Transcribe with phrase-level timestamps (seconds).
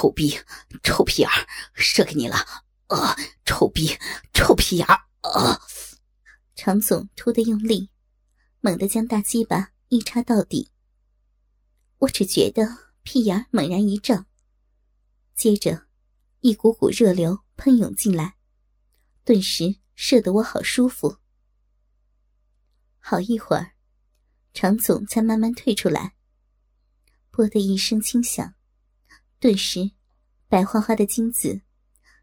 [0.00, 0.40] 臭逼，
[0.82, 1.28] 臭屁眼，
[1.74, 2.36] 射给你了！
[2.86, 3.14] 啊，
[3.44, 3.98] 臭逼，
[4.32, 5.04] 臭屁眼儿！
[5.20, 5.60] 啊！
[6.54, 7.90] 常总突的用力，
[8.60, 10.72] 猛地将大鸡巴一插到底。
[11.98, 14.24] 我只觉得屁眼猛然一胀，
[15.34, 15.86] 接着
[16.40, 18.36] 一股股热流喷涌进来，
[19.22, 21.18] 顿时射得我好舒服。
[23.00, 23.74] 好一会儿，
[24.54, 26.14] 常总才慢慢退出来。
[27.30, 28.54] 啵的一声轻响，
[29.38, 29.90] 顿时，
[30.50, 31.60] 白花花的精子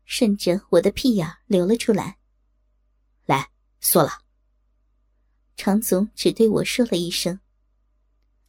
[0.04, 2.18] 顺着我的屁眼流了出来。
[3.26, 4.26] 来，缩了。
[5.56, 7.40] 常总只对我说了一声：“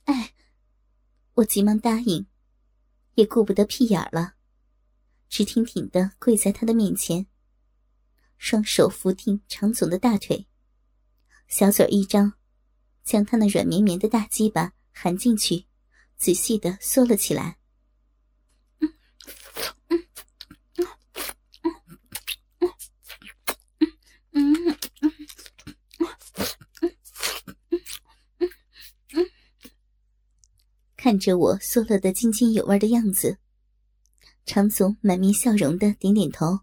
[0.06, 0.34] 哎。”
[1.34, 2.26] 我急忙答应，
[3.14, 4.34] 也顾不得屁眼了，
[5.28, 7.28] 直挺挺的跪在他的面前，
[8.36, 10.48] 双手扶定常总的大腿，
[11.46, 12.32] 小嘴一张，
[13.04, 15.66] 将他那软绵绵的大鸡巴含进去，
[16.16, 17.57] 仔细的缩了起来。
[31.08, 33.38] 看着我缩了的津津有味的样子，
[34.44, 36.60] 常总满面笑容的点点头。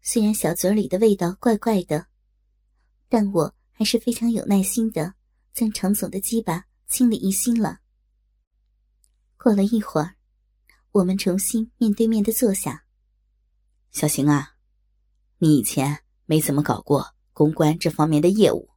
[0.00, 2.06] 虽然小嘴里的味道怪怪的，
[3.08, 5.14] 但我还是非常有耐心的
[5.52, 7.80] 将常总的鸡巴清理一新了。
[9.36, 10.14] 过了一会儿，
[10.92, 12.84] 我们重新面对面的坐下。
[13.90, 14.54] 小邢啊，
[15.38, 18.70] 你以前没怎么搞过公关这方面的业务，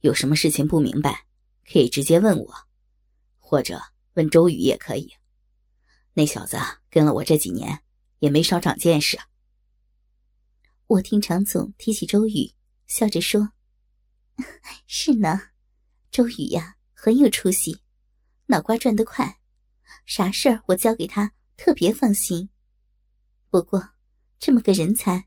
[0.00, 1.26] 有什么事情不明白，
[1.72, 2.67] 可以直接问我。
[3.48, 3.80] 或者
[4.12, 5.10] 问周宇也可以，
[6.12, 6.58] 那小子
[6.90, 7.82] 跟了我这几年，
[8.18, 9.18] 也没少长见识。
[10.86, 12.52] 我听常总提起周宇，
[12.86, 13.52] 笑着说
[14.86, 15.40] ：“是呢，
[16.10, 17.80] 周宇呀，很有出息，
[18.48, 19.40] 脑瓜转得快，
[20.04, 22.50] 啥事儿我交给他特别放心。
[23.48, 23.92] 不过，
[24.38, 25.26] 这么个人才，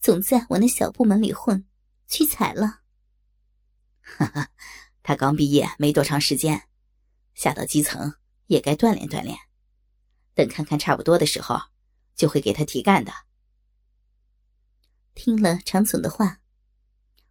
[0.00, 1.66] 总在我那小部门里混，
[2.08, 2.80] 屈才了。
[4.00, 4.48] 哈哈，
[5.02, 6.62] 他刚毕业没多长时间。”
[7.34, 8.14] 下到基层
[8.46, 9.36] 也该锻炼锻炼，
[10.34, 11.58] 等看看差不多的时候，
[12.14, 13.12] 就会给他提干的。
[15.14, 16.40] 听了常总的话，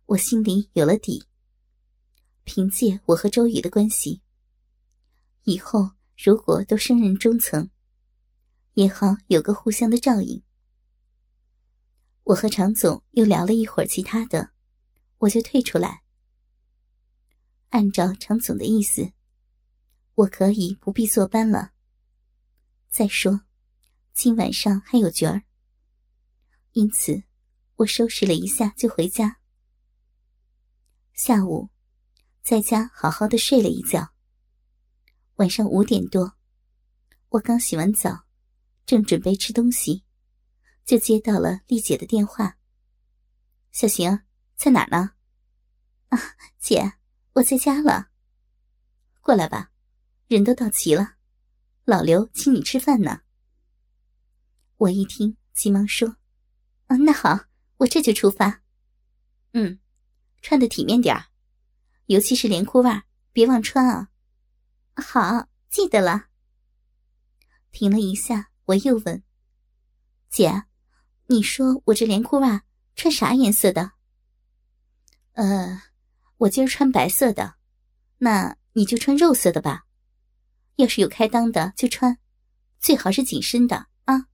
[0.06, 1.26] 我心里有了底。
[2.44, 4.22] 凭借我和周宇的关系，
[5.44, 7.70] 以后如果都升任中层，
[8.74, 10.44] 也好有个互相的照应。
[12.24, 14.52] 我和常总又聊了一会儿其他的，
[15.20, 16.02] 我就退出来。
[17.70, 19.12] 按照常总的意思。
[20.22, 21.72] 我可以不必坐班了。
[22.90, 23.42] 再说，
[24.14, 25.44] 今晚上还有角儿，
[26.74, 27.24] 因此
[27.78, 29.40] 我收拾了一下就回家。
[31.14, 31.70] 下午，
[32.44, 34.14] 在家好好的睡了一觉。
[35.36, 36.36] 晚上五点多，
[37.30, 38.26] 我刚洗完澡，
[38.86, 40.04] 正准备吃东西，
[40.86, 42.60] 就接到了丽姐的电话
[43.72, 44.22] ：“小邢，
[44.56, 45.14] 在哪呢
[46.10, 46.20] ？”“啊，
[46.60, 46.94] 姐，
[47.34, 48.12] 我在家了。
[49.22, 49.70] ”“过来吧。”
[50.36, 51.16] 人都到齐了，
[51.84, 53.20] 老刘请你吃饭呢。
[54.78, 56.16] 我一听，急忙说
[56.88, 57.48] ：“啊，那好，
[57.80, 58.62] 我这就出发。
[59.52, 59.78] 嗯，
[60.42, 61.26] 穿的体面点儿，
[62.06, 63.04] 尤其是连裤袜，
[63.34, 64.08] 别忘穿啊。”
[64.96, 66.28] 好，记得了。
[67.74, 69.22] 停了一下，我又问
[70.32, 70.64] ：“姐，
[71.28, 72.64] 你说我这连裤袜
[72.96, 73.92] 穿啥颜色的？”
[75.36, 75.82] 呃，
[76.38, 77.56] 我今儿穿白色的，
[78.20, 79.88] 那你就穿肉色的吧。
[80.76, 82.18] 要是有开裆的就穿，
[82.80, 84.28] 最好是紧身的啊。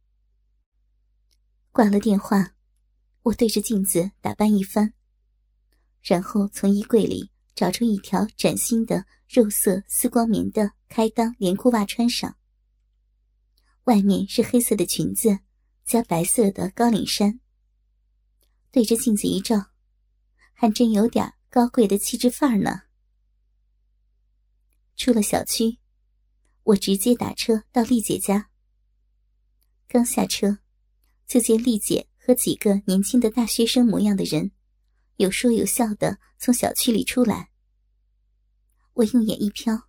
[1.71, 2.53] 挂了电话，
[3.23, 4.93] 我对着镜子打扮一番，
[6.01, 12.37] 然后从衣柜里找出一条崭新的肉色丝光棉的开裆连裤袜穿上，
[13.83, 15.39] 外面是黑色的裙子
[15.83, 17.39] 加白色的高领衫。
[18.71, 19.71] 对着镜子一照，
[20.53, 22.83] 还真有点高贵的气质范儿呢。
[24.95, 25.79] 出了小区。
[26.67, 28.49] 我直接打车到丽姐家。
[29.87, 30.57] 刚下车，
[31.25, 34.51] 就见丽姐和几个年轻的大学生模样的人，
[35.15, 37.51] 有说有笑的从小区里出来。
[38.95, 39.83] 我用眼一瞟，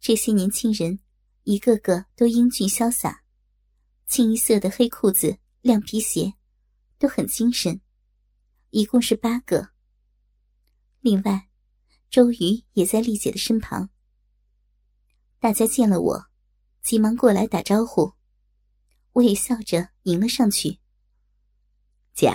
[0.00, 0.98] 这些年轻人
[1.42, 3.22] 一个个都英俊潇洒，
[4.06, 6.32] 清一色的黑裤子、亮皮鞋，
[6.98, 7.82] 都很精神。
[8.70, 9.72] 一共是八个。
[11.00, 11.50] 另外，
[12.08, 13.90] 周瑜也在丽姐的身旁。
[15.38, 16.26] 大家见了我，
[16.82, 18.14] 急忙过来打招呼，
[19.12, 20.80] 我也笑着迎了上去。
[22.14, 22.32] 姐，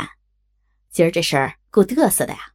[0.92, 2.54] 今儿这事儿够嘚瑟的呀。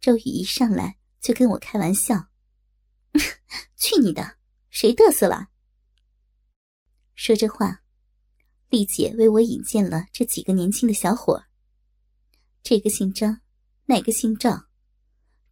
[0.00, 2.30] 周宇一上来就跟我开玩笑
[3.76, 4.38] ：“去你的，
[4.70, 5.48] 谁嘚瑟了？”
[7.14, 7.82] 说这话，
[8.70, 11.44] 丽姐为我引荐了这几个年轻的小伙
[12.62, 13.40] 这个姓张，
[13.84, 14.66] 那个姓赵，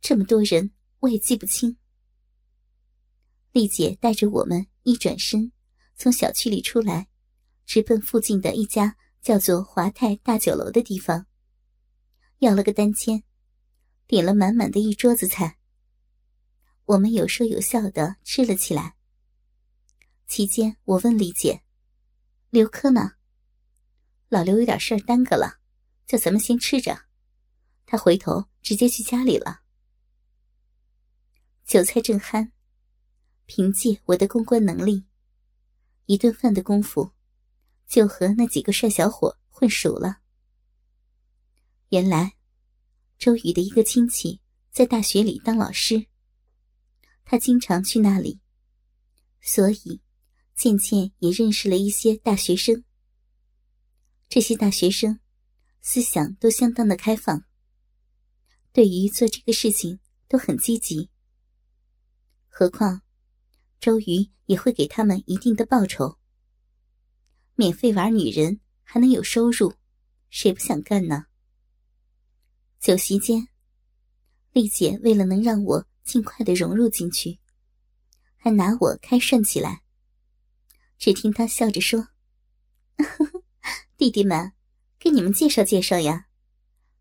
[0.01, 1.78] 这么多人我也记不清。
[3.59, 5.51] 丽姐带着我们一转身，
[5.97, 7.09] 从小区里出来，
[7.67, 11.27] 直奔附近的一家叫做华泰大酒楼的地方，
[12.39, 13.25] 要了个单间，
[14.07, 15.59] 点了满满的一桌子菜。
[16.85, 18.95] 我们有说有笑的吃了起来。
[20.29, 21.65] 期间，我问丽姐
[22.51, 23.15] ：“刘科呢？”
[24.31, 25.59] 老刘有点事儿耽搁了，
[26.07, 27.07] 叫咱们先吃着。
[27.87, 29.63] 他回头直接去家里了。
[31.67, 32.53] 酒菜正酣，
[33.49, 35.07] 凭借我的公关能力，
[36.05, 37.13] 一顿饭的功夫，
[37.89, 40.19] 就和那几个帅小伙混熟了。
[41.89, 42.37] 原来，
[43.19, 46.09] 周宇的一个亲戚在大学里当老师，
[47.25, 48.39] 他经常去那里，
[49.41, 50.03] 所以。
[50.59, 52.83] 渐渐也认识了一些大学生。
[54.29, 55.21] 这些大学生
[55.81, 57.45] 思想都相当的开放，
[58.73, 61.11] 对于做这个事情都很积极。
[62.49, 63.03] 何况
[63.81, 66.19] 周瑜也会给他们一定的报酬。
[67.55, 69.75] 免费玩女人还能有收入，
[70.31, 71.27] 谁不想干呢？
[72.81, 73.49] 酒席间，
[74.53, 77.39] 丽姐为了能让我尽快的融入进去，
[78.37, 79.83] 还拿我开涮起来。
[80.99, 82.09] 只听他笑着说
[83.97, 84.53] ：“弟弟们，
[84.99, 86.27] 给你们介绍介绍呀，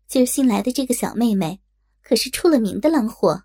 [0.06, 1.60] 今儿新来的这个小妹妹，
[2.02, 3.44] 可是出了名的浪货。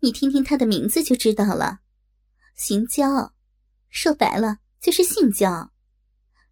[0.00, 1.81] 你听听她的名字就知道了，
[2.54, 3.34] 姓焦，
[3.88, 5.72] 说白了就是性交。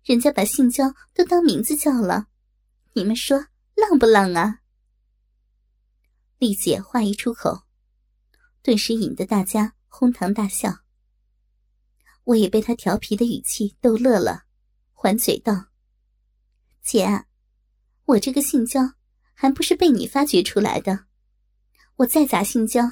[0.02, 2.28] 人家把性交都当名字叫了，
[2.94, 4.60] 你们说浪不浪啊？”
[6.38, 7.64] 丽姐话一出口，
[8.62, 10.80] 顿时引得大家哄堂大笑。
[12.24, 14.44] 我也被他调皮的语气逗乐了，
[14.92, 15.66] 还嘴道
[16.82, 17.26] ：“姐，
[18.06, 18.94] 我这个性交
[19.34, 21.06] 还不是被你发掘出来的，
[21.96, 22.82] 我再咋性交，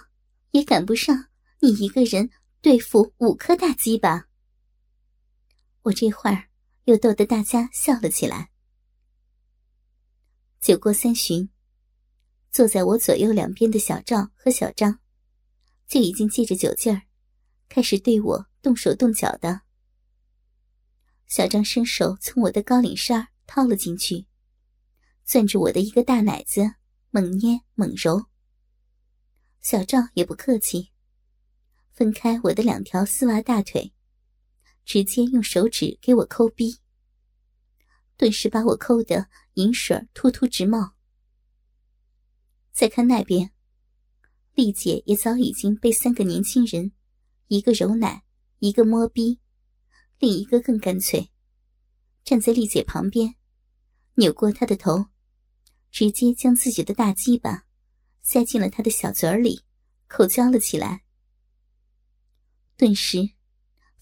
[0.51, 1.29] 也赶不上
[1.61, 2.31] 你一个人
[2.69, 4.29] 对付五颗大鸡巴。”
[5.81, 6.51] 我这会儿
[6.85, 8.51] 又逗得大家笑了起来。
[10.61, 11.49] 酒过三巡，
[12.51, 15.01] 坐在我左右两边的小赵和小张，
[15.87, 17.05] 就已经借着酒劲儿，
[17.71, 18.47] 开始对我。
[18.61, 19.63] 动手动脚的，
[21.27, 24.27] 小张伸手从我的高领衫儿掏了进去，
[25.25, 26.75] 攥着我的一个大奶子，
[27.09, 28.27] 猛捏猛揉。
[29.63, 30.91] 小赵也不客气，
[31.99, 33.93] 分开我的两条丝袜大腿，
[34.85, 36.79] 直接用手指给我抠逼，
[38.17, 40.95] 顿时把我抠的银水突突直冒。
[42.71, 43.51] 再看那边，
[44.55, 46.93] 丽姐也早已经被三个年轻人，
[47.49, 48.23] 一个揉奶。
[48.61, 49.41] 一个摸逼，
[50.19, 51.31] 另一个更干脆，
[52.25, 53.37] 站在丽姐旁边，
[54.15, 55.07] 扭过她的头，
[55.93, 57.65] 直接将自己的大鸡巴
[58.21, 59.63] 塞进了她的小嘴里，
[60.09, 61.08] 口交了起来。
[62.79, 63.31] 顿时，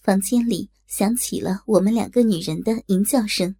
[0.03, 3.55] 房间里响起了我们两个女人的淫叫声。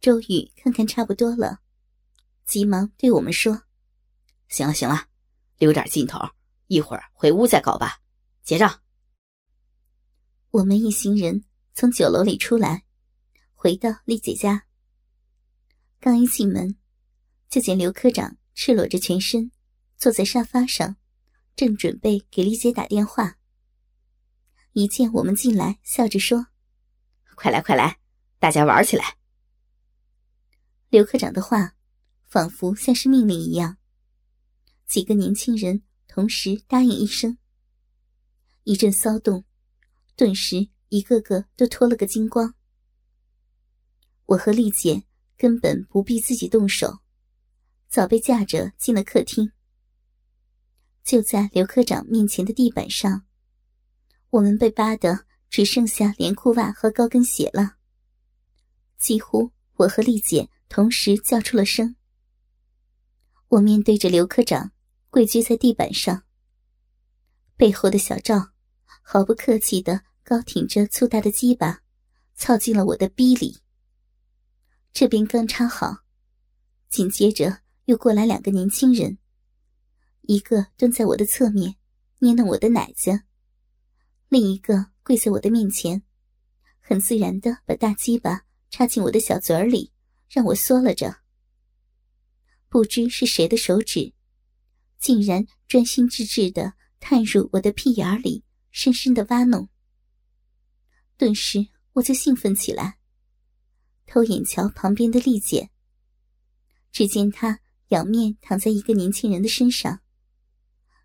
[0.00, 1.58] 周宇看看差不多了，
[2.46, 3.62] 急忙对我们说
[4.46, 5.08] ：“行了行了，
[5.58, 6.20] 留点劲头，
[6.68, 7.98] 一会儿回屋再搞吧。
[8.44, 8.80] 结账。”
[10.52, 12.83] 我们一行人从酒楼里出来，
[13.64, 14.66] 回到丽姐家。
[15.98, 16.76] 刚一进门，
[17.48, 19.50] 就见刘科长赤裸着全身
[19.96, 20.96] 坐在沙发上，
[21.56, 23.38] 正准备给丽姐打电话。
[24.74, 26.48] 一见我们进来，笑着说
[27.36, 27.98] ：“快来快来，
[28.38, 29.16] 大家玩起来！”
[30.90, 31.74] 刘科长的话，
[32.24, 33.78] 仿佛像是命令一样。
[34.84, 37.38] 几个年轻人同时答应一声。
[38.64, 39.46] 一阵骚动，
[40.16, 42.54] 顿时一个个都脱了个精光。
[44.26, 45.04] 我和丽姐
[45.36, 46.98] 根本不必自己动手，
[47.88, 49.52] 早被架着进了客厅。
[51.02, 53.24] 就在刘科长面前的地板上，
[54.30, 57.76] 我们被扒得只剩下连裤袜和高跟鞋了。
[58.98, 60.50] 几乎我和丽姐。
[60.66, 61.94] 同时叫出了声。
[63.46, 64.72] 我面对着刘科长，
[65.08, 66.24] 跪居在地板上。
[67.56, 68.50] 背后的小赵
[69.00, 71.82] 毫不客气的高挺着粗大的鸡巴，
[72.34, 73.58] 操进了我的逼里。
[74.94, 76.04] 这边刚插好，
[76.88, 79.18] 紧接着又过来两个年轻人，
[80.22, 81.74] 一个蹲在我的侧面
[82.20, 83.24] 捏弄我的奶子，
[84.28, 86.02] 另一个跪在我的面前，
[86.80, 89.90] 很自然的把大鸡巴插进我的小嘴里。
[90.26, 91.20] 让我缩了着。
[92.68, 94.12] 不知是谁的手指，
[94.98, 99.68] 竟然专心致志的探入我的屁眼里，深深的挖弄。
[101.16, 102.98] 顿时我就兴奋起来，
[104.06, 105.70] 偷眼瞧旁边的丽姐。
[106.92, 110.00] 只见她仰面躺在一个年轻人的身上，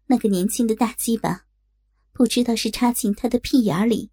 [0.07, 1.45] 那个年轻的大鸡巴，
[2.11, 4.11] 不知道是插进他的屁眼里，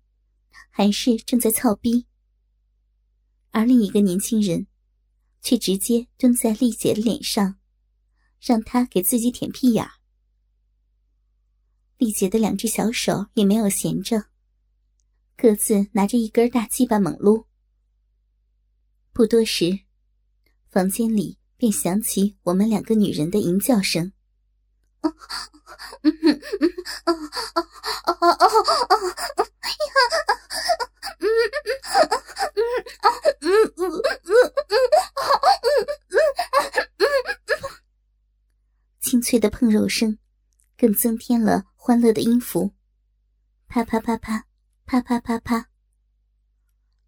[0.70, 2.06] 还是正在操逼。
[3.50, 4.66] 而另一个年轻人。
[5.42, 7.60] 却直接蹲在丽姐的脸上，
[8.40, 9.88] 让她给自己舔屁眼。
[11.98, 14.24] 丽姐的两只小手也没有闲着，
[15.36, 17.46] 各自拿着一根大鸡巴猛撸。
[19.16, 19.80] 不多时，
[20.68, 24.12] 房间里便响起我们两个女人的淫叫声。
[39.00, 40.18] 清脆的碰肉声，
[40.76, 42.74] 更增添了欢乐的音符。
[43.66, 44.44] 啪啪啪啪，
[44.84, 45.70] 啪啪啪啪。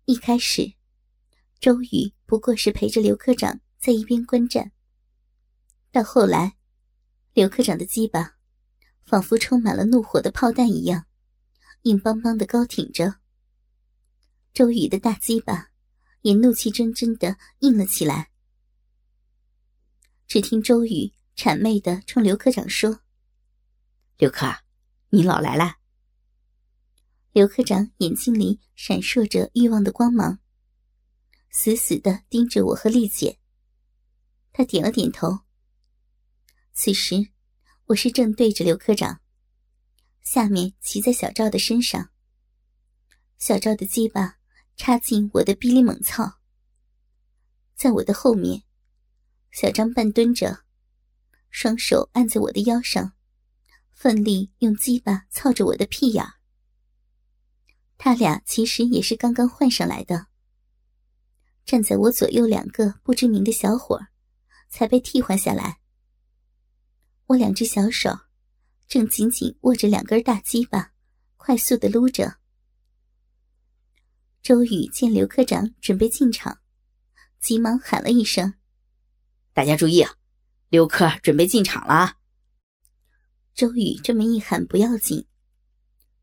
[0.06, 0.72] 一开始，
[1.60, 4.72] 周瑜不过是陪着刘科长在一边观战。
[5.90, 6.56] 到后来，
[7.32, 8.36] 刘科长的鸡巴
[9.04, 11.06] 仿佛充满了怒火的炮弹一样，
[11.82, 13.16] 硬邦邦的高挺着。
[14.52, 15.70] 周瑜的大鸡巴
[16.22, 18.30] 也怒气蒸蒸的硬了起来。
[20.26, 21.12] 只听周瑜。
[21.38, 22.98] 谄媚的冲刘科长说
[24.18, 24.44] ：“刘科，
[25.10, 25.76] 你老来了。”
[27.30, 30.40] 刘科长眼睛里闪烁着欲望的光芒，
[31.50, 33.38] 死死的盯着我和丽姐。
[34.52, 35.40] 他点了点头。
[36.72, 37.30] 此时，
[37.86, 39.20] 我是正对着刘科长，
[40.22, 42.10] 下面骑在小赵的身上。
[43.38, 44.38] 小赵的鸡巴
[44.76, 46.40] 插进我的逼里猛操，
[47.74, 48.62] 在我的后面，
[49.50, 50.64] 小张半蹲着。
[51.50, 53.14] 双手按在我的腰上，
[53.90, 56.24] 奋力用鸡巴操着我的屁眼。
[57.96, 60.27] 他俩其实也是刚刚换上来的，
[61.68, 64.00] 站在我左右两个不知名的小伙
[64.70, 65.80] 才被替换下来。
[67.26, 68.20] 我两只小手
[68.88, 70.94] 正紧紧握着两根大鸡巴，
[71.36, 72.38] 快速的撸着。
[74.40, 76.58] 周宇见刘科长准备进场，
[77.38, 78.54] 急忙喊了一声
[79.52, 80.14] ：“大家注意啊！”
[80.70, 82.16] 刘科准备进场了。
[83.54, 85.26] 周宇这么一喊，不要紧，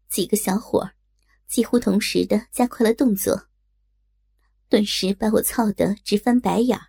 [0.09, 0.89] 几个小伙
[1.45, 3.47] 几乎同时的加快了动作，
[4.67, 6.87] 顿时把我操得直翻白眼儿。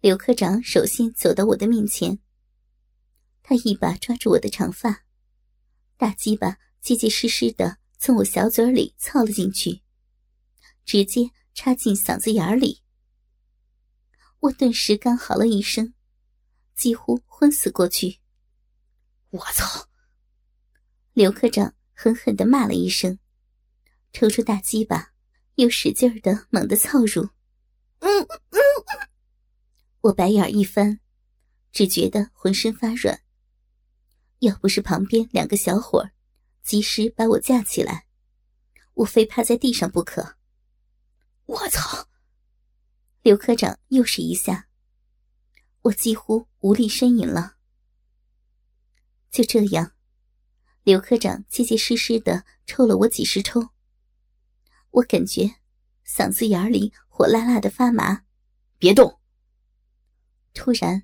[0.00, 2.18] 刘科长首先走到我的面前，
[3.42, 5.04] 他一把抓住我的长发，
[5.96, 9.82] 大鸡巴结结实实的从我小嘴里操了进去，
[10.84, 12.82] 直接插进嗓子眼里。
[14.40, 15.92] 我顿时干嚎了一声，
[16.76, 18.20] 几乎昏死过去。
[19.30, 19.88] 我操！
[21.14, 23.18] 刘科长狠狠的骂了一声，
[24.12, 25.14] 抽出大鸡巴，
[25.56, 27.28] 又使劲的猛地操入。
[27.98, 28.58] 嗯嗯，
[30.00, 31.00] 我白眼一翻，
[31.72, 33.20] 只觉得浑身发软。
[34.40, 36.10] 要不是旁边两个小伙
[36.62, 38.06] 及时把我架起来，
[38.94, 40.36] 我非趴在地上不可。
[41.46, 42.08] 我操！
[43.22, 44.68] 刘科长又是一下，
[45.82, 47.56] 我几乎无力呻吟了。
[49.30, 49.92] 就这样，
[50.82, 53.70] 刘科长结结实实的抽了我几十抽，
[54.90, 55.56] 我感觉
[56.06, 58.22] 嗓子眼里火辣辣的发麻。
[58.78, 59.18] 别动！
[60.52, 61.02] 突然，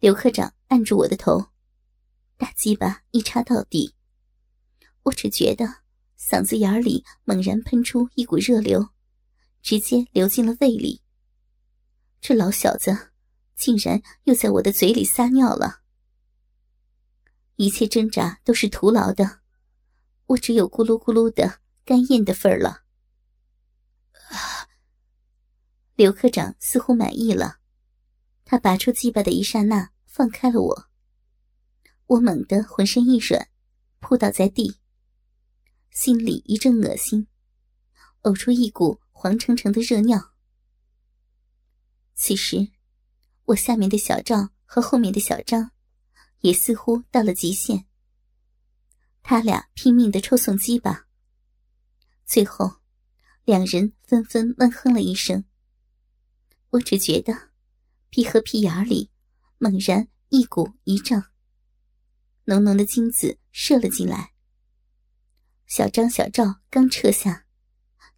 [0.00, 1.50] 刘科长按住我的头，
[2.36, 3.94] 大鸡巴一插到底，
[5.04, 5.64] 我只觉得
[6.18, 8.88] 嗓子眼里猛然喷出一股热流，
[9.62, 11.02] 直接流进了胃里。
[12.20, 13.12] 这老小子
[13.54, 15.82] 竟然又在我的嘴里撒尿了！
[17.54, 19.40] 一切挣扎都是徒劳的，
[20.26, 22.82] 我只有咕噜咕噜的干咽的份儿了。
[25.98, 27.58] 刘科长似乎满意了，
[28.44, 30.88] 他拔出鸡巴的一刹那，放开了我。
[32.06, 33.48] 我猛地浑身一软，
[33.98, 34.78] 扑倒在地，
[35.90, 37.26] 心里一阵恶心，
[38.22, 40.34] 呕出一股黄澄澄的热尿。
[42.14, 42.70] 此时，
[43.46, 45.72] 我下面的小赵和后面的小张，
[46.42, 47.86] 也似乎到了极限。
[49.24, 51.08] 他俩拼命的抽送鸡巴，
[52.24, 52.76] 最后，
[53.44, 55.44] 两人纷纷闷哼了一声。
[56.70, 57.50] 我只觉得，
[58.10, 59.10] 屁和屁眼里
[59.58, 61.30] 猛然一鼓一胀，
[62.44, 64.32] 浓浓的精子射了进来。
[65.66, 67.46] 小张、小赵刚撤下，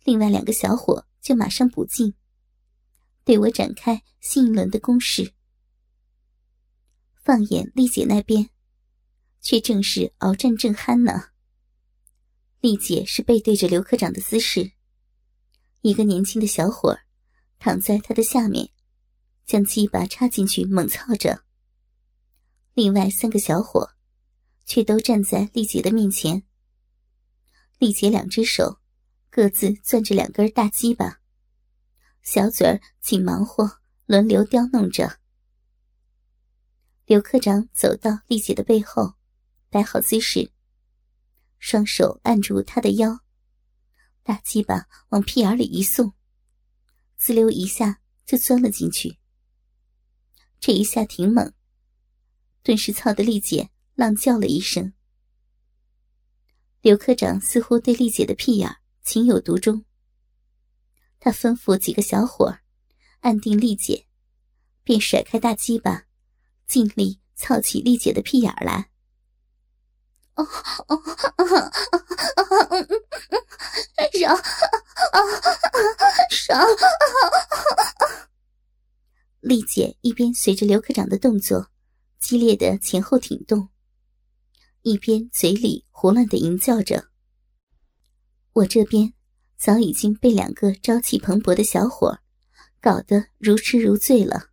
[0.04, 2.14] 另外两个小伙就马上补进。
[3.22, 5.34] 对我展开新一轮的攻势。
[7.22, 8.50] 放眼丽姐那边，
[9.40, 11.28] 却正是鏖战正酣呢。
[12.60, 14.72] 丽姐是背对着刘科长的姿势，
[15.82, 17.02] 一个年轻的小伙儿
[17.60, 18.70] 躺在他的下面，
[19.44, 21.44] 将鸡巴插进去猛操着。
[22.72, 23.90] 另外三个小伙
[24.64, 26.42] 却都站在丽姐的面前。
[27.78, 28.80] 丽姐两只手
[29.28, 31.20] 各自攥着两根大鸡巴，
[32.22, 35.18] 小嘴儿紧忙活，轮流刁弄着。
[37.04, 39.14] 刘科长走到丽姐的背后，
[39.68, 40.50] 摆好姿势，
[41.58, 43.20] 双手按住她的腰，
[44.22, 46.14] 大鸡巴往屁眼里一送，
[47.20, 49.18] 滋溜一下就钻了进去。
[50.58, 51.52] 这一下挺猛，
[52.62, 54.94] 顿时操的丽姐浪叫了一声。
[56.80, 59.84] 刘科长似乎对丽姐的屁眼情有独钟，
[61.18, 62.58] 他吩咐几个小伙
[63.20, 64.06] 按定丽姐，
[64.82, 66.06] 便甩开大鸡巴。
[66.66, 68.89] 尽力操起丽姐的屁眼来。
[70.44, 70.96] 哦哦
[71.36, 72.68] 啊啊啊！
[72.70, 72.96] 嗯嗯嗯，
[74.12, 74.38] 爽
[76.30, 76.66] 爽！
[79.40, 81.68] 丽姐一边随着刘科长的动作
[82.18, 83.68] 激烈的前后挺动，
[84.82, 87.08] 一边嘴里胡乱的吟叫着。
[88.52, 89.12] 我这边
[89.56, 92.18] 早已经被两个朝气蓬勃的小伙
[92.80, 94.48] 搞得如痴如醉了。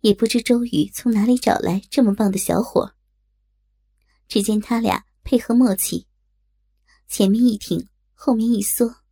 [0.00, 2.94] 也不知周宇从哪里找来这么棒的小伙。
[4.30, 6.06] 只见他俩配合默契，
[7.08, 9.02] 前面一挺，后面一缩，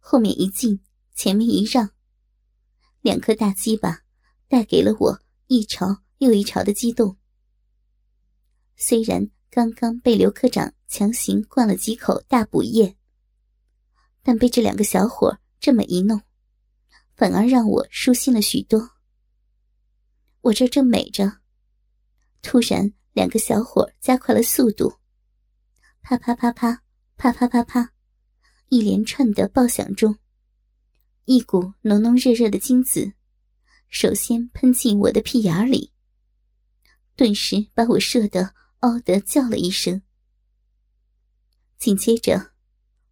[0.00, 0.80] 后面一进，
[1.14, 1.90] 前面一让，
[3.00, 4.02] 两颗大鸡巴
[4.48, 7.16] 带给了我一潮又一潮的激动。
[8.74, 12.96] 虽然刚刚被刘科长强行灌了几口大补液，
[14.24, 16.20] 但被这两个小伙这么一弄，
[17.14, 18.90] 反而让我舒心了许多。
[20.40, 21.38] 我这正美着，
[22.42, 24.94] 突然两个小伙加快了速度，
[26.02, 26.84] 啪啪啪啪
[27.16, 27.92] 啪啪啪啪，
[28.68, 30.16] 一连串的爆响中，
[31.24, 33.14] 一股浓浓热热的精子
[33.88, 35.92] 首先喷进我的屁眼里，
[37.16, 40.00] 顿时把我射得嗷的叫了一声。
[41.76, 42.52] 紧接着，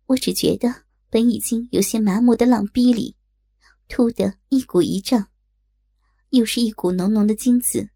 [0.07, 3.17] 我只觉得本已经有些麻木的浪逼里，
[3.89, 5.27] 突的一股一胀。
[6.31, 7.91] 又是一股浓浓的精子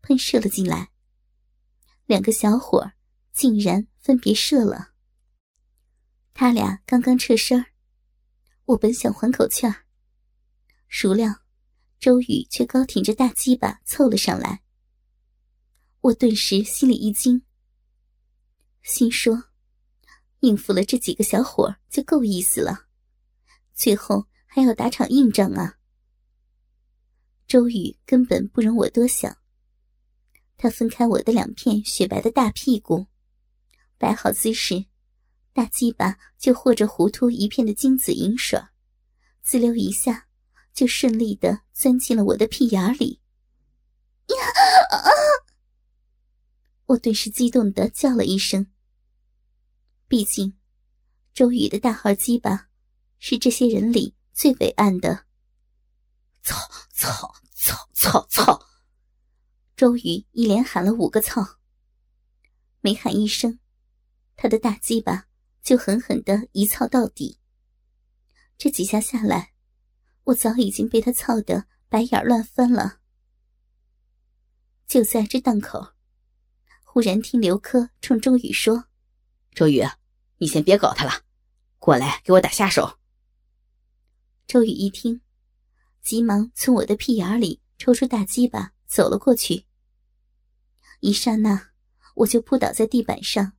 [0.00, 0.90] 喷射了进来，
[2.06, 2.92] 两个小伙
[3.32, 4.92] 竟然分别射了。
[6.32, 7.64] 他俩刚刚撤身
[8.66, 9.84] 我本想缓口气儿，
[10.88, 11.42] 孰料
[11.98, 14.62] 周宇却高挺着大鸡巴凑了上来。
[16.00, 17.42] 我顿时心里一惊，
[18.82, 19.44] 心说：
[20.40, 22.86] 应付了这几个小伙就够意思了，
[23.74, 25.78] 最后还要打场硬仗啊！
[27.48, 29.36] 周宇根本不容我多想，
[30.56, 33.06] 他分开我的两片雪白的大屁股，
[33.98, 34.86] 摆好姿势，
[35.52, 38.60] 大鸡巴就和着糊涂一片的精子银水，
[39.42, 40.28] 滋溜一下
[40.72, 43.20] 就顺利的钻进了我的屁眼里。
[44.28, 44.36] 呀
[46.86, 48.66] 我顿时激动的叫了一声。
[50.08, 50.56] 毕竟，
[51.34, 52.68] 周宇的大号鸡巴
[53.18, 55.26] 是这些人里最伟岸的。
[56.42, 56.56] 操
[56.92, 58.65] 操操操操！
[59.76, 61.58] 周瑜一连喊了五个“操”，
[62.80, 63.58] 每喊一声，
[64.34, 65.26] 他的大鸡巴
[65.62, 67.38] 就狠狠的一操到底。
[68.56, 69.52] 这几下下来，
[70.24, 73.00] 我早已经被他操得白眼乱翻了。
[74.86, 75.88] 就在这档口，
[76.82, 78.86] 忽然听刘科冲周宇说
[79.52, 79.84] ：“周宇，
[80.38, 81.22] 你先别搞他了，
[81.78, 82.98] 过来给我打下手。”
[84.48, 85.20] 周宇一听。
[86.00, 89.65] 急忙从我的屁眼里抽出大鸡巴，走了过去。
[91.00, 91.70] 一刹那，
[92.14, 93.52] 我就扑倒在地板上。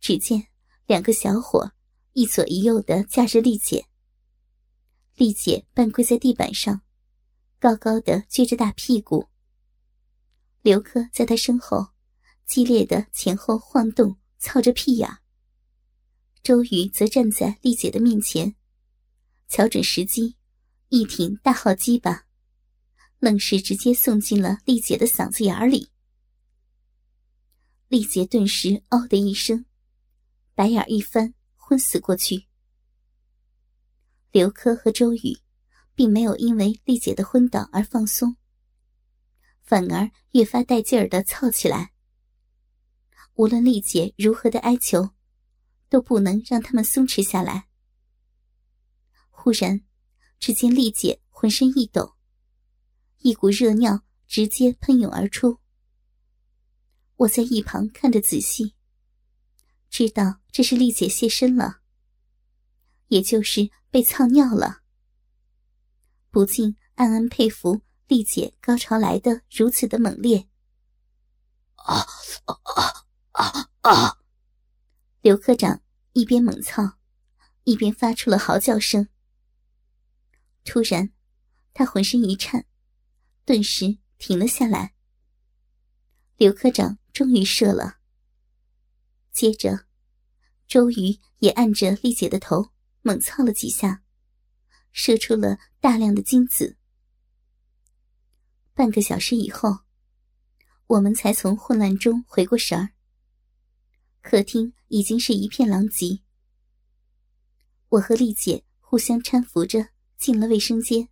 [0.00, 0.48] 只见
[0.86, 1.72] 两个小伙
[2.12, 3.86] 一左一右的架着丽姐，
[5.16, 6.82] 丽姐半跪在地板上，
[7.58, 9.28] 高高的撅着大屁股。
[10.62, 11.88] 刘科在她身后，
[12.46, 15.08] 激烈的前后晃动，操着屁眼。
[16.42, 18.56] 周瑜则站在丽姐的面前，
[19.48, 20.36] 瞧准时机。
[20.88, 22.26] 一挺大号鸡巴，
[23.20, 25.89] 愣是直接送进了丽姐的嗓子眼里。
[27.90, 29.64] 丽姐顿时“嗷”的一声，
[30.54, 32.46] 白眼一翻，昏死过去。
[34.30, 35.36] 刘科和周宇
[35.96, 38.36] 并没有因为丽姐的昏倒而放松，
[39.64, 41.92] 反而越发带劲儿的操起来。
[43.34, 45.10] 无论丽姐如何的哀求，
[45.88, 47.66] 都不能让他们松弛下来。
[49.30, 49.82] 忽然。
[50.38, 52.14] 只见丽姐浑身一抖，
[53.18, 55.59] 一股热尿直接喷涌而出。
[57.20, 58.74] 我在一旁看着仔细，
[59.90, 61.80] 知道这是丽姐现身了，
[63.08, 64.80] 也就是被操尿了。
[66.30, 70.48] 不禁暗暗佩服丽姐高潮来的如此的猛烈。
[71.74, 72.06] 啊
[72.46, 74.18] 啊啊啊！
[75.20, 75.82] 刘科长
[76.14, 76.96] 一边猛操，
[77.64, 79.06] 一边发出了嚎叫声。
[80.64, 81.12] 突然，
[81.74, 82.64] 他浑身一颤，
[83.44, 84.94] 顿时停了下来。
[86.38, 87.98] 刘科长终于射了。
[89.32, 89.86] 接着，
[90.66, 92.70] 周瑜也按着丽姐的头
[93.02, 94.02] 猛操了几下，
[94.92, 96.76] 射出了大量的精子。
[98.74, 99.80] 半个小时以后，
[100.86, 102.90] 我们才从混乱中回过神儿。
[104.22, 106.20] 客厅已经是一片狼藉。
[107.88, 111.08] 我和丽姐互相搀扶着进了卫生间。